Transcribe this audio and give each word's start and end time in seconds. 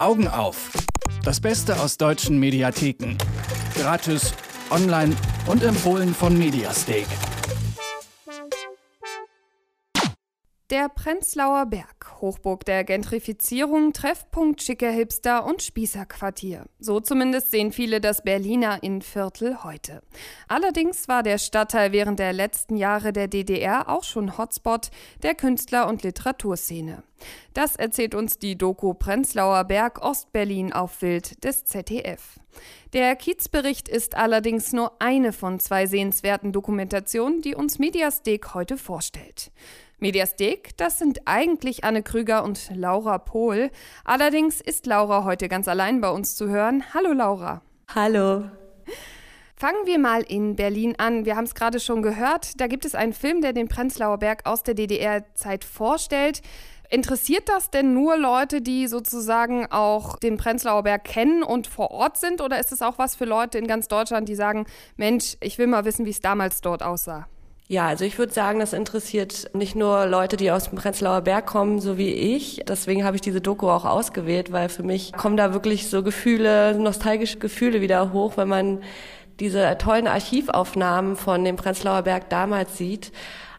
Augen 0.00 0.28
auf. 0.28 0.70
Das 1.24 1.40
Beste 1.42 1.78
aus 1.78 1.98
deutschen 1.98 2.40
Mediatheken. 2.40 3.18
Gratis, 3.74 4.32
online 4.70 5.14
und 5.46 5.62
empfohlen 5.62 6.14
von 6.14 6.38
Mediastake. 6.38 7.06
Der 10.70 10.88
Prenzlauer 10.88 11.66
Berg, 11.66 11.99
Hochburg 12.20 12.64
der 12.64 12.84
Gentrifizierung, 12.84 13.92
Treffpunkt 13.92 14.62
schicker 14.62 14.90
Hipster 14.90 15.44
und 15.44 15.62
Spießerquartier. 15.62 16.66
So 16.78 17.00
zumindest 17.00 17.50
sehen 17.50 17.72
viele 17.72 18.00
das 18.00 18.22
Berliner 18.22 18.82
Innenviertel 18.82 19.64
heute. 19.64 20.02
Allerdings 20.48 21.08
war 21.08 21.22
der 21.22 21.38
Stadtteil 21.38 21.92
während 21.92 22.18
der 22.18 22.32
letzten 22.32 22.76
Jahre 22.76 23.12
der 23.12 23.28
DDR 23.28 23.88
auch 23.88 24.04
schon 24.04 24.38
Hotspot 24.38 24.90
der 25.22 25.34
Künstler- 25.34 25.88
und 25.88 26.02
Literaturszene. 26.02 27.02
Das 27.54 27.76
erzählt 27.76 28.14
uns 28.14 28.38
die 28.38 28.56
Doku 28.56 28.94
Prenzlauer 28.94 29.64
Berg 29.64 30.02
Ostberlin 30.02 30.72
auf 30.72 31.02
Wild 31.02 31.44
des 31.44 31.64
ZDF. 31.64 32.38
Der 32.92 33.14
Kiezbericht 33.16 33.88
ist 33.88 34.16
allerdings 34.16 34.72
nur 34.72 34.92
eine 35.00 35.32
von 35.32 35.60
zwei 35.60 35.86
sehenswerten 35.86 36.52
Dokumentationen, 36.52 37.42
die 37.42 37.54
uns 37.54 37.78
Mediastek 37.78 38.54
heute 38.54 38.76
vorstellt. 38.76 39.52
Mediastek, 40.00 40.76
das 40.78 40.98
sind 40.98 41.20
eigentlich 41.26 41.84
Anne 41.84 42.02
Krüger 42.02 42.42
und 42.42 42.70
Laura 42.74 43.18
Pohl. 43.18 43.70
Allerdings 44.04 44.60
ist 44.60 44.86
Laura 44.86 45.24
heute 45.24 45.48
ganz 45.48 45.68
allein 45.68 46.00
bei 46.00 46.08
uns 46.10 46.36
zu 46.36 46.48
hören. 46.48 46.82
Hallo 46.94 47.12
Laura. 47.12 47.60
Hallo. 47.94 48.44
Fangen 49.56 49.84
wir 49.84 49.98
mal 49.98 50.22
in 50.22 50.56
Berlin 50.56 50.94
an. 50.96 51.26
Wir 51.26 51.36
haben 51.36 51.44
es 51.44 51.54
gerade 51.54 51.80
schon 51.80 52.00
gehört. 52.00 52.58
Da 52.62 52.66
gibt 52.66 52.86
es 52.86 52.94
einen 52.94 53.12
Film, 53.12 53.42
der 53.42 53.52
den 53.52 53.68
Prenzlauer 53.68 54.16
Berg 54.16 54.46
aus 54.46 54.62
der 54.62 54.72
DDR-Zeit 54.72 55.64
vorstellt. 55.64 56.40
Interessiert 56.88 57.48
das 57.50 57.70
denn 57.70 57.92
nur 57.92 58.16
Leute, 58.16 58.62
die 58.62 58.86
sozusagen 58.86 59.66
auch 59.66 60.18
den 60.18 60.38
Prenzlauer 60.38 60.82
Berg 60.82 61.04
kennen 61.04 61.42
und 61.42 61.66
vor 61.66 61.90
Ort 61.90 62.16
sind? 62.16 62.40
Oder 62.40 62.58
ist 62.58 62.72
es 62.72 62.80
auch 62.80 62.96
was 62.96 63.16
für 63.16 63.26
Leute 63.26 63.58
in 63.58 63.66
ganz 63.66 63.86
Deutschland, 63.86 64.30
die 64.30 64.34
sagen, 64.34 64.64
Mensch, 64.96 65.36
ich 65.40 65.58
will 65.58 65.66
mal 65.66 65.84
wissen, 65.84 66.06
wie 66.06 66.10
es 66.10 66.20
damals 66.20 66.62
dort 66.62 66.82
aussah? 66.82 67.28
Ja, 67.70 67.86
also 67.86 68.04
ich 68.04 68.18
würde 68.18 68.32
sagen, 68.32 68.58
das 68.58 68.72
interessiert 68.72 69.48
nicht 69.54 69.76
nur 69.76 70.04
Leute, 70.06 70.36
die 70.36 70.50
aus 70.50 70.70
dem 70.70 70.76
Prenzlauer 70.76 71.20
Berg 71.20 71.46
kommen, 71.46 71.78
so 71.78 71.96
wie 71.96 72.12
ich. 72.12 72.64
Deswegen 72.66 73.04
habe 73.04 73.14
ich 73.14 73.20
diese 73.20 73.40
Doku 73.40 73.68
auch 73.68 73.84
ausgewählt, 73.84 74.50
weil 74.50 74.68
für 74.68 74.82
mich 74.82 75.12
kommen 75.12 75.36
da 75.36 75.52
wirklich 75.52 75.88
so 75.88 76.02
Gefühle, 76.02 76.74
nostalgische 76.74 77.38
Gefühle 77.38 77.80
wieder 77.80 78.12
hoch, 78.12 78.32
wenn 78.36 78.48
man 78.48 78.82
diese 79.38 79.78
tollen 79.78 80.08
Archivaufnahmen 80.08 81.14
von 81.14 81.44
dem 81.44 81.54
Prenzlauer 81.54 82.02
Berg 82.02 82.28
damals 82.28 82.76
sieht. 82.76 83.12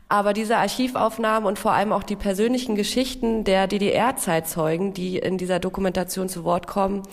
Aber 0.10 0.34
diese 0.34 0.58
Archivaufnahmen 0.58 1.48
und 1.48 1.58
vor 1.58 1.72
allem 1.72 1.94
auch 1.94 2.04
die 2.04 2.18
persönlichen 2.18 2.76
Geschichten 2.76 3.46
der 3.46 3.68
DDR-Zeitzeugen, 3.68 4.94
die 4.94 5.20
in 5.20 5.38
dieser 5.38 5.60
Dokumentation 5.60 6.28
zu 6.28 6.44
Wort 6.44 6.68
kommen, 6.68 7.04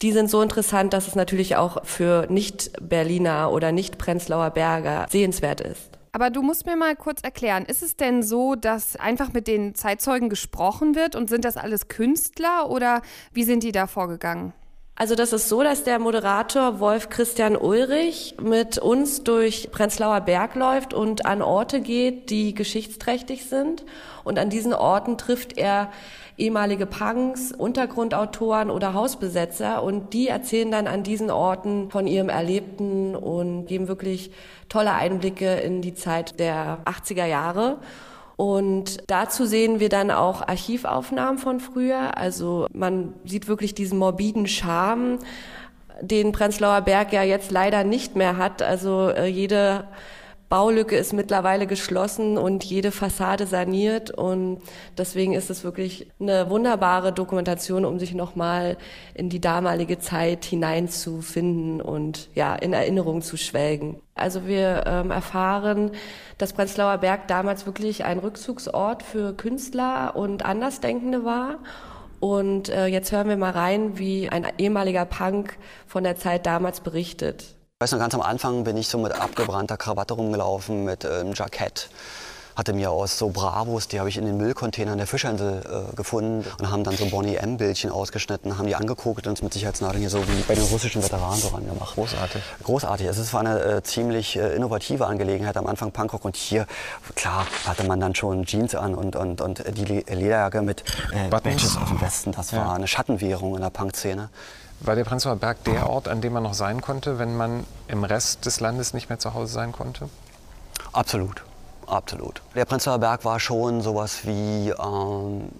die 0.00 0.12
sind 0.12 0.30
so 0.30 0.40
interessant, 0.40 0.94
dass 0.94 1.06
es 1.06 1.14
natürlich 1.14 1.56
auch 1.56 1.84
für 1.84 2.24
Nicht-Berliner 2.30 3.52
oder 3.52 3.72
Nicht-Prenzlauer 3.72 4.48
Berger 4.48 5.06
sehenswert 5.10 5.60
ist. 5.60 5.99
Aber 6.12 6.30
du 6.30 6.42
musst 6.42 6.66
mir 6.66 6.76
mal 6.76 6.96
kurz 6.96 7.22
erklären, 7.22 7.64
ist 7.64 7.82
es 7.82 7.96
denn 7.96 8.22
so, 8.22 8.56
dass 8.56 8.96
einfach 8.96 9.32
mit 9.32 9.46
den 9.46 9.74
Zeitzeugen 9.74 10.28
gesprochen 10.28 10.94
wird 10.94 11.14
und 11.14 11.28
sind 11.28 11.44
das 11.44 11.56
alles 11.56 11.88
Künstler 11.88 12.68
oder 12.68 13.02
wie 13.32 13.44
sind 13.44 13.62
die 13.62 13.72
da 13.72 13.86
vorgegangen? 13.86 14.52
Also 14.96 15.14
das 15.14 15.32
ist 15.32 15.48
so, 15.48 15.62
dass 15.62 15.82
der 15.82 15.98
Moderator 15.98 16.78
Wolf 16.78 17.08
Christian 17.08 17.56
Ulrich 17.56 18.34
mit 18.42 18.76
uns 18.76 19.24
durch 19.24 19.70
Prenzlauer 19.70 20.20
Berg 20.20 20.54
läuft 20.56 20.92
und 20.92 21.24
an 21.24 21.40
Orte 21.40 21.80
geht, 21.80 22.28
die 22.28 22.54
geschichtsträchtig 22.54 23.46
sind. 23.46 23.86
Und 24.24 24.38
an 24.38 24.50
diesen 24.50 24.74
Orten 24.74 25.16
trifft 25.16 25.56
er 25.56 25.90
ehemalige 26.36 26.86
Punks, 26.86 27.52
Untergrundautoren 27.52 28.70
oder 28.70 28.94
Hausbesetzer 28.94 29.82
und 29.82 30.12
die 30.12 30.28
erzählen 30.28 30.70
dann 30.70 30.86
an 30.86 31.02
diesen 31.02 31.30
Orten 31.30 31.90
von 31.90 32.06
ihrem 32.06 32.28
Erlebten 32.28 33.14
und 33.14 33.66
geben 33.66 33.88
wirklich 33.88 34.30
tolle 34.68 34.92
Einblicke 34.92 35.54
in 35.60 35.82
die 35.82 35.94
Zeit 35.94 36.40
der 36.40 36.78
80er 36.84 37.26
Jahre. 37.26 37.78
Und 38.40 39.02
dazu 39.06 39.44
sehen 39.44 39.80
wir 39.80 39.90
dann 39.90 40.10
auch 40.10 40.40
Archivaufnahmen 40.40 41.36
von 41.36 41.60
früher. 41.60 42.16
Also 42.16 42.68
man 42.72 43.12
sieht 43.26 43.48
wirklich 43.48 43.74
diesen 43.74 43.98
morbiden 43.98 44.46
Charme, 44.46 45.18
den 46.00 46.32
Prenzlauer 46.32 46.80
Berg 46.80 47.12
ja 47.12 47.22
jetzt 47.22 47.50
leider 47.50 47.84
nicht 47.84 48.16
mehr 48.16 48.38
hat. 48.38 48.62
Also 48.62 49.10
äh, 49.10 49.26
jede 49.26 49.84
Baulücke 50.50 50.96
ist 50.96 51.12
mittlerweile 51.12 51.68
geschlossen 51.68 52.36
und 52.36 52.64
jede 52.64 52.90
Fassade 52.90 53.46
saniert 53.46 54.10
und 54.10 54.60
deswegen 54.98 55.32
ist 55.32 55.48
es 55.48 55.62
wirklich 55.62 56.08
eine 56.18 56.50
wunderbare 56.50 57.12
Dokumentation, 57.12 57.84
um 57.84 58.00
sich 58.00 58.14
nochmal 58.14 58.76
in 59.14 59.28
die 59.28 59.40
damalige 59.40 60.00
Zeit 60.00 60.44
hineinzufinden 60.44 61.80
und 61.80 62.30
ja, 62.34 62.56
in 62.56 62.72
Erinnerung 62.72 63.22
zu 63.22 63.36
schwelgen. 63.36 64.02
Also 64.16 64.44
wir 64.48 64.82
ähm, 64.88 65.12
erfahren, 65.12 65.92
dass 66.36 66.52
Prenzlauer 66.52 66.98
Berg 66.98 67.28
damals 67.28 67.64
wirklich 67.64 68.04
ein 68.04 68.18
Rückzugsort 68.18 69.04
für 69.04 69.32
Künstler 69.34 70.16
und 70.16 70.44
Andersdenkende 70.44 71.24
war. 71.24 71.60
Und 72.18 72.70
äh, 72.70 72.86
jetzt 72.86 73.12
hören 73.12 73.28
wir 73.28 73.36
mal 73.36 73.52
rein, 73.52 74.00
wie 74.00 74.28
ein 74.28 74.48
ehemaliger 74.58 75.04
Punk 75.04 75.56
von 75.86 76.02
der 76.02 76.16
Zeit 76.16 76.44
damals 76.44 76.80
berichtet. 76.80 77.54
Ich 77.80 77.84
weiß 77.84 77.92
noch, 77.92 77.98
ganz 78.00 78.12
am 78.14 78.20
Anfang 78.20 78.62
bin 78.64 78.76
ich 78.76 78.88
so 78.88 78.98
mit 78.98 79.18
abgebrannter 79.18 79.78
Krawatte 79.78 80.12
rumgelaufen, 80.12 80.84
mit 80.84 81.06
ähm, 81.06 81.32
Jackett. 81.34 81.88
Hatte 82.54 82.74
mir 82.74 82.90
aus 82.90 83.16
so 83.16 83.30
Bravos, 83.30 83.88
die 83.88 83.98
habe 83.98 84.10
ich 84.10 84.18
in 84.18 84.26
den 84.26 84.36
Müllcontainern 84.36 84.98
der 84.98 85.06
Fischinsel 85.06 85.62
äh, 85.64 85.96
gefunden 85.96 86.44
und 86.58 86.70
haben 86.70 86.84
dann 86.84 86.94
so 86.94 87.06
Bonnie 87.06 87.36
M-Bildchen 87.36 87.90
ausgeschnitten, 87.90 88.58
haben 88.58 88.66
die 88.66 88.74
angeguckt 88.76 89.26
und 89.26 89.30
uns 89.30 89.40
mit 89.40 89.54
Sicherheitsnadeln 89.54 89.98
hier 89.98 90.10
so 90.10 90.18
wie 90.28 90.42
bei 90.46 90.54
den 90.54 90.64
russischen 90.64 91.02
Veteranen 91.02 91.40
so 91.40 91.48
rangemacht. 91.48 91.94
Großartig. 91.94 92.42
Großartig. 92.64 93.06
Es 93.06 93.32
war 93.32 93.40
eine 93.40 93.58
äh, 93.60 93.82
ziemlich 93.82 94.36
äh, 94.36 94.54
innovative 94.54 95.06
Angelegenheit 95.06 95.56
am 95.56 95.66
Anfang 95.66 95.90
Punkrock 95.90 96.26
und 96.26 96.36
hier, 96.36 96.66
klar, 97.14 97.46
hatte 97.64 97.84
man 97.84 97.98
dann 97.98 98.14
schon 98.14 98.44
Jeans 98.44 98.74
an 98.74 98.94
und, 98.94 99.16
und, 99.16 99.40
und 99.40 99.64
die 99.78 100.04
Lederjacke 100.06 100.60
mit 100.60 100.84
äh, 101.12 101.30
Badges 101.30 101.78
auf 101.78 101.88
dem 101.88 102.02
Westen. 102.02 102.32
Das 102.32 102.52
war 102.52 102.74
eine 102.74 102.86
Schattenwährung 102.86 103.54
in 103.54 103.62
der 103.62 103.70
Punkszene. 103.70 104.28
War 104.80 104.96
der 104.96 105.04
Prenzlauer 105.04 105.36
Berg 105.36 105.62
der 105.64 105.90
Ort, 105.90 106.08
an 106.08 106.22
dem 106.22 106.32
man 106.32 106.42
noch 106.42 106.54
sein 106.54 106.80
konnte, 106.80 107.18
wenn 107.18 107.36
man 107.36 107.66
im 107.86 108.02
Rest 108.02 108.46
des 108.46 108.60
Landes 108.60 108.94
nicht 108.94 109.10
mehr 109.10 109.18
zu 109.18 109.34
Hause 109.34 109.52
sein 109.52 109.72
konnte? 109.72 110.08
Absolut, 110.92 111.42
absolut. 111.86 112.40
Der 112.54 112.64
Prenzlauer 112.64 112.98
Berg 112.98 113.24
war 113.26 113.38
schon 113.40 113.82
sowas 113.82 114.20
wie, 114.24 114.70
ähm, 114.70 115.50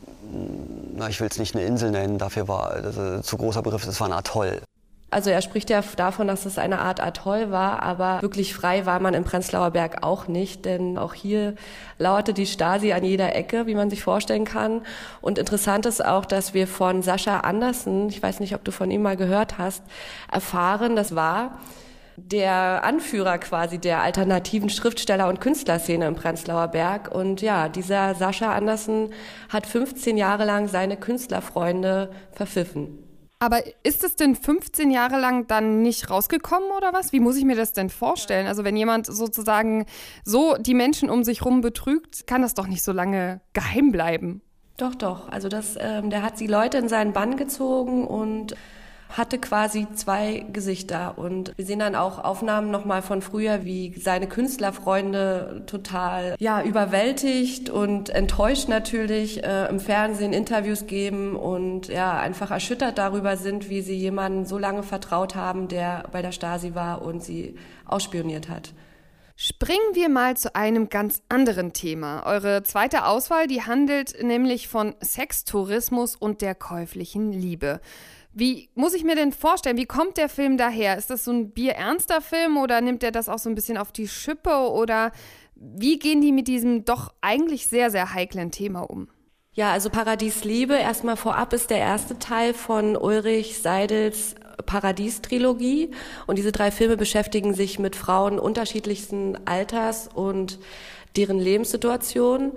na, 0.94 1.08
ich 1.08 1.20
will 1.20 1.28
es 1.28 1.38
nicht 1.38 1.54
eine 1.54 1.64
Insel 1.64 1.90
nennen, 1.90 2.16
dafür 2.16 2.48
war 2.48 2.80
das 2.80 2.96
äh, 2.96 3.22
zu 3.22 3.36
großer 3.36 3.60
Begriff, 3.60 3.86
es 3.86 4.00
war 4.00 4.08
ein 4.08 4.14
Atoll. 4.14 4.62
Also 5.12 5.30
er 5.30 5.42
spricht 5.42 5.70
ja 5.70 5.82
davon, 5.96 6.28
dass 6.28 6.46
es 6.46 6.56
eine 6.56 6.78
Art 6.78 7.02
Atoll 7.02 7.50
war, 7.50 7.82
aber 7.82 8.22
wirklich 8.22 8.54
frei 8.54 8.86
war 8.86 9.00
man 9.00 9.14
im 9.14 9.24
Prenzlauer 9.24 9.72
Berg 9.72 10.04
auch 10.04 10.28
nicht, 10.28 10.64
denn 10.64 10.98
auch 10.98 11.14
hier 11.14 11.54
lauerte 11.98 12.32
die 12.32 12.46
Stasi 12.46 12.92
an 12.92 13.04
jeder 13.04 13.34
Ecke, 13.34 13.66
wie 13.66 13.74
man 13.74 13.90
sich 13.90 14.04
vorstellen 14.04 14.44
kann. 14.44 14.82
Und 15.20 15.38
interessant 15.38 15.84
ist 15.86 16.04
auch, 16.04 16.24
dass 16.24 16.54
wir 16.54 16.68
von 16.68 17.02
Sascha 17.02 17.40
Andersen, 17.40 18.08
ich 18.08 18.22
weiß 18.22 18.38
nicht, 18.38 18.54
ob 18.54 18.64
du 18.64 18.70
von 18.70 18.90
ihm 18.92 19.02
mal 19.02 19.16
gehört 19.16 19.58
hast, 19.58 19.82
erfahren, 20.30 20.94
das 20.94 21.16
war 21.16 21.58
der 22.16 22.84
Anführer 22.84 23.38
quasi 23.38 23.78
der 23.78 24.02
alternativen 24.02 24.68
Schriftsteller- 24.68 25.28
und 25.28 25.40
Künstlerszene 25.40 26.06
im 26.06 26.14
Prenzlauer 26.14 26.68
Berg. 26.68 27.10
Und 27.12 27.40
ja, 27.40 27.68
dieser 27.68 28.14
Sascha 28.14 28.52
Andersen 28.52 29.12
hat 29.48 29.66
15 29.66 30.16
Jahre 30.16 30.44
lang 30.44 30.68
seine 30.68 30.96
Künstlerfreunde 30.96 32.10
verpfiffen. 32.32 33.09
Aber 33.42 33.62
ist 33.84 34.04
es 34.04 34.16
denn 34.16 34.36
15 34.36 34.90
Jahre 34.90 35.18
lang 35.18 35.46
dann 35.46 35.80
nicht 35.80 36.10
rausgekommen 36.10 36.70
oder 36.76 36.92
was? 36.92 37.14
Wie 37.14 37.20
muss 37.20 37.36
ich 37.36 37.44
mir 37.44 37.56
das 37.56 37.72
denn 37.72 37.88
vorstellen? 37.88 38.46
Also 38.46 38.64
wenn 38.64 38.76
jemand 38.76 39.06
sozusagen 39.06 39.86
so 40.24 40.56
die 40.58 40.74
Menschen 40.74 41.08
um 41.08 41.24
sich 41.24 41.42
rum 41.42 41.62
betrügt, 41.62 42.26
kann 42.26 42.42
das 42.42 42.52
doch 42.52 42.66
nicht 42.66 42.82
so 42.82 42.92
lange 42.92 43.40
geheim 43.54 43.92
bleiben. 43.92 44.42
Doch, 44.76 44.94
doch. 44.94 45.30
Also 45.30 45.48
das, 45.48 45.76
ähm, 45.80 46.10
der 46.10 46.22
hat 46.22 46.38
die 46.38 46.46
Leute 46.46 46.76
in 46.76 46.88
seinen 46.90 47.14
Bann 47.14 47.38
gezogen 47.38 48.06
und 48.06 48.54
hatte 49.10 49.38
quasi 49.38 49.86
zwei 49.94 50.46
Gesichter. 50.52 51.18
Und 51.18 51.52
wir 51.56 51.64
sehen 51.64 51.80
dann 51.80 51.94
auch 51.94 52.22
Aufnahmen 52.22 52.70
nochmal 52.70 53.02
von 53.02 53.22
früher, 53.22 53.64
wie 53.64 53.94
seine 53.98 54.26
Künstlerfreunde 54.26 55.64
total 55.66 56.36
ja, 56.38 56.62
überwältigt 56.62 57.70
und 57.70 58.10
enttäuscht 58.10 58.68
natürlich 58.68 59.42
äh, 59.44 59.66
im 59.68 59.80
Fernsehen 59.80 60.32
Interviews 60.32 60.86
geben 60.86 61.36
und 61.36 61.88
ja, 61.88 62.18
einfach 62.18 62.50
erschüttert 62.50 62.98
darüber 62.98 63.36
sind, 63.36 63.68
wie 63.68 63.82
sie 63.82 63.96
jemanden 63.96 64.46
so 64.46 64.58
lange 64.58 64.82
vertraut 64.82 65.34
haben, 65.34 65.68
der 65.68 66.04
bei 66.12 66.22
der 66.22 66.32
Stasi 66.32 66.74
war 66.74 67.02
und 67.02 67.22
sie 67.22 67.56
ausspioniert 67.86 68.48
hat. 68.48 68.72
Springen 69.42 69.94
wir 69.94 70.10
mal 70.10 70.36
zu 70.36 70.54
einem 70.54 70.90
ganz 70.90 71.22
anderen 71.30 71.72
Thema. 71.72 72.26
Eure 72.26 72.62
zweite 72.62 73.06
Auswahl, 73.06 73.46
die 73.46 73.62
handelt 73.62 74.22
nämlich 74.22 74.68
von 74.68 74.94
Sextourismus 75.02 76.14
und 76.14 76.42
der 76.42 76.54
käuflichen 76.54 77.32
Liebe. 77.32 77.80
Wie 78.32 78.68
muss 78.74 78.94
ich 78.94 79.04
mir 79.04 79.16
denn 79.16 79.32
vorstellen, 79.32 79.76
wie 79.76 79.86
kommt 79.86 80.16
der 80.16 80.28
Film 80.28 80.56
daher? 80.56 80.96
Ist 80.96 81.10
das 81.10 81.24
so 81.24 81.32
ein 81.32 81.50
bierernster 81.50 82.20
Film 82.20 82.56
oder 82.56 82.80
nimmt 82.80 83.02
er 83.02 83.10
das 83.10 83.28
auch 83.28 83.38
so 83.38 83.48
ein 83.48 83.54
bisschen 83.54 83.76
auf 83.76 83.92
die 83.92 84.08
Schippe 84.08 84.70
oder 84.70 85.12
wie 85.54 85.98
gehen 85.98 86.20
die 86.20 86.32
mit 86.32 86.48
diesem 86.48 86.84
doch 86.84 87.12
eigentlich 87.20 87.66
sehr, 87.66 87.90
sehr 87.90 88.14
heiklen 88.14 88.50
Thema 88.50 88.88
um? 88.88 89.08
Ja, 89.52 89.72
also 89.72 89.90
Paradies 89.90 90.44
Liebe, 90.44 90.74
erstmal 90.74 91.16
vorab 91.16 91.52
ist 91.52 91.70
der 91.70 91.78
erste 91.78 92.18
Teil 92.18 92.54
von 92.54 92.96
Ulrich 92.96 93.60
Seidels 93.60 94.36
Paradies-Trilogie. 94.64 95.90
Und 96.26 96.36
diese 96.36 96.52
drei 96.52 96.70
Filme 96.70 96.96
beschäftigen 96.96 97.54
sich 97.54 97.78
mit 97.78 97.96
Frauen 97.96 98.38
unterschiedlichsten 98.38 99.38
Alters 99.46 100.08
und 100.12 100.58
deren 101.16 101.38
Lebenssituation. 101.38 102.52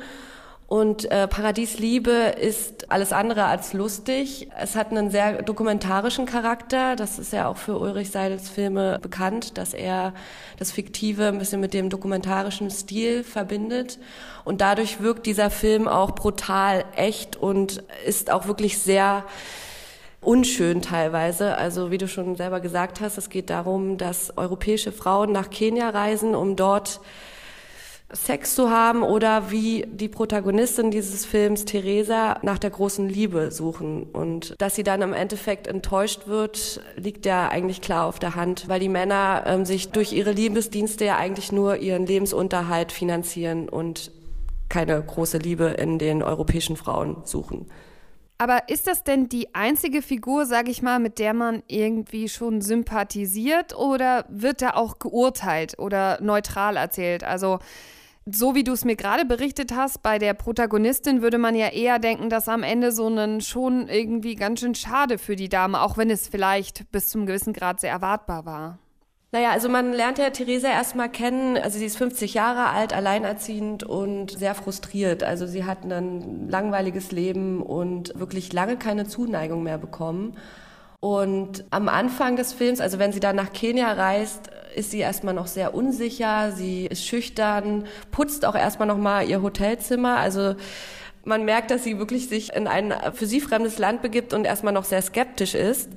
Und 0.73 1.11
äh, 1.11 1.27
Paradies 1.27 1.77
Liebe 1.77 2.33
ist 2.41 2.91
alles 2.91 3.13
andere 3.13 3.45
als 3.45 3.73
lustig. 3.73 4.49
Es 4.59 4.75
hat 4.75 4.89
einen 4.89 5.11
sehr 5.11 5.43
dokumentarischen 5.43 6.25
Charakter. 6.25 6.95
Das 6.95 7.19
ist 7.19 7.31
ja 7.31 7.47
auch 7.47 7.57
für 7.57 7.77
Ulrich 7.77 8.09
Seidels 8.09 8.49
Filme 8.49 8.97
bekannt, 8.99 9.59
dass 9.59 9.75
er 9.75 10.15
das 10.57 10.71
Fiktive 10.71 11.27
ein 11.27 11.37
bisschen 11.37 11.61
mit 11.61 11.75
dem 11.75 11.91
dokumentarischen 11.91 12.71
Stil 12.71 13.23
verbindet. 13.23 13.99
Und 14.45 14.61
dadurch 14.61 14.99
wirkt 14.99 15.27
dieser 15.27 15.51
Film 15.51 15.87
auch 15.87 16.15
brutal 16.15 16.85
echt 16.95 17.35
und 17.35 17.83
ist 18.07 18.31
auch 18.31 18.47
wirklich 18.47 18.79
sehr 18.79 19.25
unschön 20.21 20.81
teilweise. 20.81 21.55
Also 21.55 21.91
wie 21.91 21.99
du 21.99 22.07
schon 22.07 22.35
selber 22.35 22.61
gesagt 22.61 22.99
hast, 22.99 23.19
es 23.19 23.29
geht 23.29 23.51
darum, 23.51 23.99
dass 23.99 24.35
europäische 24.39 24.91
Frauen 24.91 25.31
nach 25.33 25.51
Kenia 25.51 25.89
reisen, 25.89 26.33
um 26.33 26.55
dort 26.55 26.99
Sex 28.11 28.53
zu 28.53 28.69
haben 28.69 29.01
oder 29.01 29.49
wie 29.49 29.85
die 29.87 30.07
Protagonistin 30.07 30.91
dieses 30.91 31.25
Films, 31.25 31.65
Theresa, 31.65 32.37
nach 32.43 32.59
der 32.59 32.69
großen 32.69 33.09
Liebe 33.09 33.51
suchen. 33.51 34.03
Und 34.03 34.55
dass 34.59 34.75
sie 34.75 34.83
dann 34.83 35.01
im 35.01 35.13
Endeffekt 35.13 35.67
enttäuscht 35.67 36.27
wird, 36.27 36.81
liegt 36.95 37.25
ja 37.25 37.49
eigentlich 37.49 37.81
klar 37.81 38.05
auf 38.05 38.19
der 38.19 38.35
Hand, 38.35 38.69
weil 38.69 38.79
die 38.79 38.89
Männer 38.89 39.43
ähm, 39.47 39.65
sich 39.65 39.89
durch 39.89 40.13
ihre 40.13 40.31
Liebesdienste 40.31 41.05
ja 41.05 41.17
eigentlich 41.17 41.51
nur 41.51 41.77
ihren 41.77 42.05
Lebensunterhalt 42.05 42.91
finanzieren 42.91 43.67
und 43.67 44.11
keine 44.69 45.01
große 45.01 45.37
Liebe 45.39 45.65
in 45.65 45.97
den 45.99 46.23
europäischen 46.23 46.77
Frauen 46.77 47.17
suchen. 47.25 47.67
Aber 48.43 48.67
ist 48.67 48.87
das 48.87 49.05
denn 49.05 49.29
die 49.29 49.55
einzige 49.55 50.01
Figur, 50.01 50.45
sage 50.45 50.69
ich 50.69 50.81
mal, 50.81 50.99
mit 50.99 51.17
der 51.17 51.33
man 51.33 51.63
irgendwie 51.69 52.27
schon 52.27 52.59
sympathisiert 52.59 53.73
oder 53.73 54.25
wird 54.27 54.61
da 54.61 54.71
auch 54.71 54.99
geurteilt 54.99 55.79
oder 55.79 56.21
neutral 56.21 56.75
erzählt? 56.75 57.23
Also 57.23 57.59
so 58.25 58.53
wie 58.53 58.65
du 58.65 58.73
es 58.73 58.83
mir 58.83 58.97
gerade 58.97 59.23
berichtet 59.23 59.73
hast, 59.73 60.03
bei 60.03 60.19
der 60.19 60.33
Protagonistin 60.33 61.21
würde 61.21 61.37
man 61.37 61.55
ja 61.55 61.69
eher 61.69 61.99
denken, 61.99 62.29
dass 62.29 62.49
am 62.49 62.63
Ende 62.63 62.91
so 62.91 63.07
ein 63.07 63.39
schon 63.39 63.87
irgendwie 63.87 64.35
ganz 64.35 64.59
schön 64.59 64.75
schade 64.75 65.19
für 65.19 65.37
die 65.37 65.47
Dame, 65.47 65.79
auch 65.79 65.95
wenn 65.95 66.09
es 66.09 66.27
vielleicht 66.27 66.91
bis 66.91 67.07
zum 67.07 67.25
gewissen 67.25 67.53
Grad 67.53 67.79
sehr 67.79 67.91
erwartbar 67.91 68.45
war. 68.45 68.79
Naja, 69.33 69.49
also 69.49 69.67
man 69.67 69.93
lernt 69.93 70.19
ja 70.19 70.29
Theresa 70.29 70.67
erstmal 70.67 71.09
kennen. 71.09 71.57
Also 71.57 71.79
sie 71.79 71.85
ist 71.85 71.97
50 71.97 72.35
Jahre 72.35 72.69
alt, 72.69 72.93
alleinerziehend 72.93 73.81
und 73.81 74.29
sehr 74.29 74.53
frustriert. 74.53 75.23
Also 75.23 75.47
sie 75.47 75.65
hat 75.65 75.83
ein 75.83 76.47
langweiliges 76.49 77.11
Leben 77.11 77.63
und 77.63 78.13
wirklich 78.13 78.53
lange 78.53 78.77
keine 78.77 79.07
Zuneigung 79.07 79.63
mehr 79.63 79.79
bekommen. 79.79 80.37
Und 80.99 81.65
am 81.71 81.89
Anfang 81.89 82.35
des 82.35 82.53
Films, 82.53 82.79
also 82.79 82.99
wenn 82.99 83.11
sie 83.11 83.19
dann 83.19 83.35
nach 83.35 83.51
Kenia 83.53 83.91
reist, 83.93 84.51
ist 84.75 84.91
sie 84.91 84.99
erstmal 84.99 85.33
noch 85.33 85.47
sehr 85.47 85.73
unsicher, 85.73 86.51
sie 86.51 86.85
ist 86.85 87.03
schüchtern, 87.03 87.85
putzt 88.11 88.45
auch 88.45 88.55
erstmal 88.55 88.87
nochmal 88.87 89.27
ihr 89.27 89.41
Hotelzimmer. 89.41 90.17
Also 90.17 90.53
man 91.25 91.43
merkt, 91.43 91.71
dass 91.71 91.83
sie 91.83 91.97
wirklich 91.97 92.29
sich 92.29 92.53
in 92.53 92.67
ein 92.67 92.93
für 93.13 93.25
sie 93.25 93.41
fremdes 93.41 93.79
Land 93.79 94.03
begibt 94.03 94.31
und 94.31 94.45
erstmal 94.45 94.73
noch 94.73 94.85
sehr 94.85 95.01
skeptisch 95.01 95.55
ist. 95.55 95.89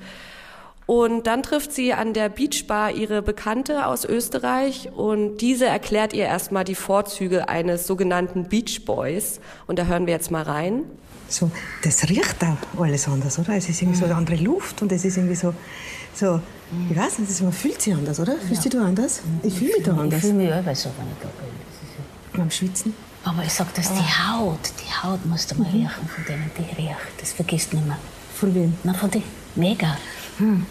Und 0.87 1.27
dann 1.27 1.43
trifft 1.43 1.73
sie 1.73 1.93
an 1.93 2.13
der 2.13 2.29
Beachbar 2.29 2.93
ihre 2.93 3.21
Bekannte 3.21 3.87
aus 3.87 4.05
Österreich 4.05 4.91
und 4.95 5.39
diese 5.39 5.67
erklärt 5.67 6.13
ihr 6.13 6.27
erstmal 6.27 6.63
die 6.63 6.77
Vorzüge 6.77 7.49
eines 7.49 7.89
sogenannten 7.89 8.49
Beach 8.49 8.85
Boys. 8.85 9.41
Und 9.67 9.81
da 9.81 9.87
hören 9.87 10.07
wir 10.07 10.13
jetzt 10.13 10.31
mal 10.31 10.43
rein. 10.43 10.85
So, 11.29 11.51
das 11.83 12.09
riecht 12.09 12.37
auch 12.45 12.81
alles 12.81 13.09
anders, 13.09 13.37
oder? 13.41 13.57
Es 13.57 13.69
ist 13.69 13.83
irgendwie 13.83 13.99
so 13.99 14.05
eine 14.05 14.15
andere 14.15 14.37
Luft 14.37 14.81
und 14.81 14.93
es 14.93 15.05
ist 15.05 15.17
irgendwie 15.17 15.35
so, 15.35 15.53
so 16.15 16.41
ich 16.89 16.97
weiß 16.97 17.19
nicht, 17.19 17.43
man 17.43 17.53
fühlt 17.53 17.83
sich 17.83 17.93
anders, 17.93 18.21
oder? 18.21 18.37
Fühlst 18.37 18.65
ja. 18.65 18.71
du 18.71 18.79
dich 18.79 18.87
anders? 18.87 19.21
Ich 19.43 19.55
fühle 19.55 19.73
mich 19.73 19.83
da 19.83 19.97
anders. 19.97 20.23
Ich 20.23 20.31
fühle 20.31 20.35
mich 20.35 20.53
auch 20.53 20.75
so, 20.77 20.91
wenn 20.99 21.07
ich 21.09 21.19
da 21.21 21.29
bin. 21.29 22.39
Beim 22.39 22.51
Schwitzen? 22.51 22.95
Aber 23.25 23.43
ich 23.43 23.53
sag, 23.53 23.75
dass 23.75 23.93
die 23.93 23.99
ah. 23.99 24.39
Haut, 24.39 24.61
die 24.85 24.93
Haut 25.03 25.27
musst 25.27 25.51
du 25.51 25.57
mal 25.57 25.69
mhm. 25.69 25.81
riechen 25.81 26.09
von 26.15 26.25
denen, 26.29 26.49
die 26.57 26.81
riecht. 26.81 26.97
Das 27.21 27.33
vergisst 27.33 27.73
nicht 27.75 27.85
mehr. 27.85 27.99
Von 28.37 28.55
wem? 28.55 28.75
Na, 28.85 28.95
von 28.95 29.11
denen. 29.11 29.46
Mega. 29.57 29.97
Hm. 30.39 30.67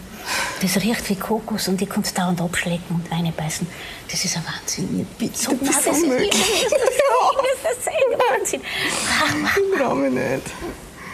Das 0.60 0.76
riecht 0.76 1.08
wie 1.08 1.16
Kokos 1.16 1.68
und 1.68 1.80
die 1.80 1.86
kannst 1.86 2.18
dauernd 2.18 2.40
abschlecken 2.40 2.96
und 2.96 3.12
reinbeißen. 3.12 3.66
Das 4.10 4.24
ist 4.24 4.36
ein 4.36 4.44
Wahnsinn. 4.44 4.98
Ja, 4.98 5.04
bitte, 5.18 5.38
so, 5.38 5.50
du 5.50 5.58
bist 5.58 5.82
so 5.84 5.92
möglich. 5.92 6.30
Das 6.32 7.78
ist 7.78 7.88
ein 7.88 8.18
Wahnsinn. 8.18 8.60
Ich 8.62 9.78
brauche 9.78 10.10
nicht. 10.10 10.42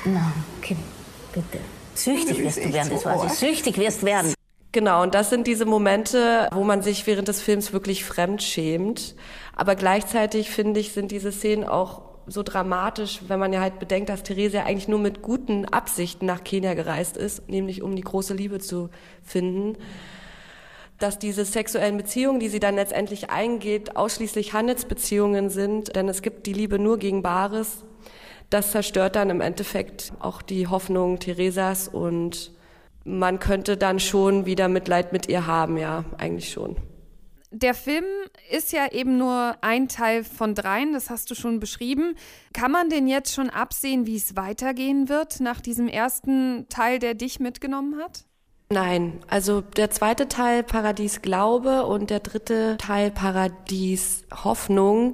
Na, 0.04 0.32
Kim, 0.62 0.78
bitte. 1.32 1.58
Süchtig 1.94 2.38
wirst 2.38 2.58
du 2.58 2.72
werden, 2.72 2.90
das 2.90 3.04
weiß 3.04 3.32
ich. 3.32 3.38
Süchtig 3.38 3.78
wirst 3.78 4.02
werden. 4.02 4.34
Genau, 4.72 5.02
und 5.02 5.14
das 5.14 5.28
sind 5.28 5.46
diese 5.46 5.66
Momente, 5.66 6.48
wo 6.52 6.64
man 6.64 6.80
sich 6.80 7.06
während 7.06 7.28
des 7.28 7.42
Films 7.42 7.74
wirklich 7.74 8.04
fremd 8.04 8.42
schämt. 8.42 9.14
Aber 9.54 9.74
gleichzeitig, 9.74 10.50
finde 10.50 10.80
ich, 10.80 10.92
sind 10.92 11.10
diese 11.10 11.30
Szenen 11.30 11.64
auch 11.64 12.11
so 12.26 12.42
dramatisch, 12.42 13.20
wenn 13.28 13.38
man 13.38 13.52
ja 13.52 13.60
halt 13.60 13.78
bedenkt, 13.78 14.08
dass 14.08 14.22
Therese 14.22 14.64
eigentlich 14.64 14.88
nur 14.88 14.98
mit 14.98 15.22
guten 15.22 15.64
Absichten 15.64 16.26
nach 16.26 16.44
Kenia 16.44 16.74
gereist 16.74 17.16
ist, 17.16 17.48
nämlich 17.48 17.82
um 17.82 17.96
die 17.96 18.02
große 18.02 18.34
Liebe 18.34 18.58
zu 18.58 18.90
finden. 19.22 19.76
Dass 20.98 21.18
diese 21.18 21.44
sexuellen 21.44 21.96
Beziehungen, 21.96 22.38
die 22.38 22.48
sie 22.48 22.60
dann 22.60 22.76
letztendlich 22.76 23.30
eingeht, 23.30 23.96
ausschließlich 23.96 24.52
Handelsbeziehungen 24.52 25.50
sind, 25.50 25.96
denn 25.96 26.08
es 26.08 26.22
gibt 26.22 26.46
die 26.46 26.52
Liebe 26.52 26.78
nur 26.78 26.98
gegen 26.98 27.22
Bares. 27.22 27.84
Das 28.50 28.70
zerstört 28.70 29.16
dann 29.16 29.30
im 29.30 29.40
Endeffekt 29.40 30.12
auch 30.20 30.42
die 30.42 30.68
Hoffnung 30.68 31.18
Theresas 31.18 31.88
und 31.88 32.52
man 33.04 33.40
könnte 33.40 33.76
dann 33.76 33.98
schon 33.98 34.46
wieder 34.46 34.68
Mitleid 34.68 35.12
mit 35.12 35.28
ihr 35.28 35.46
haben, 35.46 35.76
ja, 35.76 36.04
eigentlich 36.18 36.52
schon. 36.52 36.76
Der 37.54 37.74
Film 37.74 38.04
ist 38.50 38.72
ja 38.72 38.90
eben 38.92 39.18
nur 39.18 39.56
ein 39.60 39.86
Teil 39.86 40.24
von 40.24 40.54
dreien, 40.54 40.94
das 40.94 41.10
hast 41.10 41.30
du 41.30 41.34
schon 41.34 41.60
beschrieben. 41.60 42.16
Kann 42.54 42.72
man 42.72 42.88
denn 42.88 43.06
jetzt 43.06 43.34
schon 43.34 43.50
absehen, 43.50 44.06
wie 44.06 44.16
es 44.16 44.36
weitergehen 44.36 45.10
wird 45.10 45.40
nach 45.40 45.60
diesem 45.60 45.86
ersten 45.86 46.66
Teil, 46.70 46.98
der 46.98 47.12
dich 47.12 47.40
mitgenommen 47.40 48.02
hat? 48.02 48.24
Nein, 48.70 49.20
also 49.28 49.60
der 49.60 49.90
zweite 49.90 50.28
Teil 50.28 50.62
Paradies 50.62 51.20
Glaube 51.20 51.84
und 51.84 52.08
der 52.08 52.20
dritte 52.20 52.78
Teil 52.78 53.10
Paradies 53.10 54.24
Hoffnung 54.44 55.12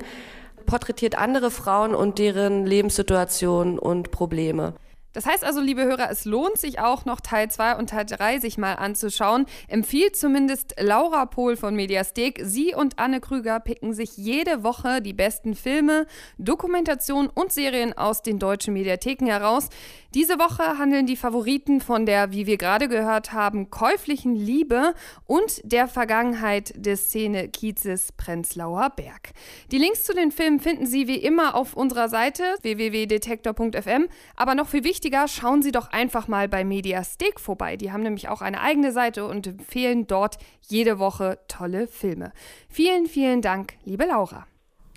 porträtiert 0.64 1.18
andere 1.18 1.50
Frauen 1.50 1.92
und 1.92 2.20
deren 2.20 2.66
Lebenssituation 2.66 3.80
und 3.80 4.12
Probleme. 4.12 4.74
Das 5.18 5.26
heißt 5.26 5.44
also, 5.44 5.60
liebe 5.60 5.82
Hörer, 5.82 6.12
es 6.12 6.26
lohnt 6.26 6.58
sich 6.58 6.78
auch 6.78 7.04
noch 7.04 7.20
Teil 7.20 7.50
2 7.50 7.74
und 7.74 7.90
Teil 7.90 8.06
3 8.06 8.38
sich 8.38 8.56
mal 8.56 8.74
anzuschauen. 8.74 9.46
Empfiehlt 9.66 10.14
zumindest 10.14 10.76
Laura 10.78 11.26
Pohl 11.26 11.56
von 11.56 11.74
Mediastek. 11.74 12.40
Sie 12.44 12.72
und 12.72 13.00
Anne 13.00 13.20
Krüger 13.20 13.58
picken 13.58 13.94
sich 13.94 14.16
jede 14.16 14.62
Woche 14.62 15.02
die 15.02 15.14
besten 15.14 15.56
Filme, 15.56 16.06
Dokumentationen 16.38 17.32
und 17.34 17.50
Serien 17.50 17.98
aus 17.98 18.22
den 18.22 18.38
deutschen 18.38 18.74
Mediatheken 18.74 19.26
heraus. 19.26 19.70
Diese 20.14 20.38
Woche 20.38 20.78
handeln 20.78 21.04
die 21.04 21.16
Favoriten 21.16 21.82
von 21.82 22.06
der, 22.06 22.32
wie 22.32 22.46
wir 22.46 22.56
gerade 22.56 22.88
gehört 22.88 23.32
haben, 23.32 23.68
käuflichen 23.68 24.34
Liebe 24.34 24.94
und 25.26 25.60
der 25.64 25.86
Vergangenheit 25.86 26.72
des 26.76 27.08
Szene-Kiezes 27.08 28.12
Prenzlauer 28.12 28.90
Berg. 28.96 29.32
Die 29.70 29.76
Links 29.76 30.04
zu 30.04 30.14
den 30.14 30.32
Filmen 30.32 30.60
finden 30.60 30.86
Sie 30.86 31.08
wie 31.08 31.18
immer 31.18 31.54
auf 31.54 31.74
unserer 31.74 32.08
Seite 32.08 32.42
www.detektor.fm. 32.62 34.08
Aber 34.34 34.54
noch 34.54 34.68
viel 34.68 34.84
wichtiger, 34.84 35.07
schauen 35.28 35.62
Sie 35.62 35.72
doch 35.72 35.90
einfach 35.90 36.28
mal 36.28 36.48
bei 36.48 36.64
Mediasteak 36.64 37.40
vorbei. 37.40 37.76
Die 37.76 37.92
haben 37.92 38.02
nämlich 38.02 38.28
auch 38.28 38.42
eine 38.42 38.60
eigene 38.60 38.92
Seite 38.92 39.26
und 39.26 39.46
empfehlen 39.46 40.06
dort 40.06 40.38
jede 40.68 40.98
Woche 40.98 41.38
tolle 41.48 41.88
Filme. 41.88 42.32
Vielen, 42.68 43.06
vielen 43.06 43.42
Dank, 43.42 43.74
liebe 43.84 44.04
Laura. 44.04 44.46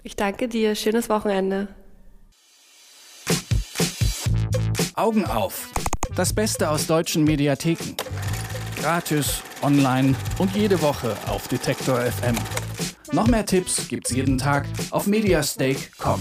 Ich 0.04 0.16
danke 0.16 0.48
dir. 0.48 0.76
Schönes 0.76 1.10
Wochenende. 1.10 1.68
Augen 4.96 5.26
auf. 5.26 5.70
Das 6.16 6.34
Beste 6.34 6.70
aus 6.70 6.88
deutschen 6.88 7.24
Mediatheken. 7.24 7.96
Gratis, 8.80 9.42
online 9.62 10.16
und 10.40 10.56
jede 10.56 10.82
Woche 10.82 11.16
auf 11.28 11.48
Detektor 11.48 12.00
FM. 12.00 12.36
Noch 13.12 13.28
mehr 13.28 13.46
Tipps 13.46 13.88
gibt's 13.88 14.12
jeden 14.12 14.38
Tag 14.38 14.66
auf 14.90 15.06
mediastake.com. 15.06 16.20